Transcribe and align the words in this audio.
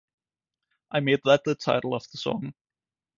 I 0.89 0.99
made 0.99 1.21
that 1.25 1.43
the 1.43 1.53
title 1.53 1.93
of 1.93 2.09
the 2.09 2.17
song. 2.17 2.55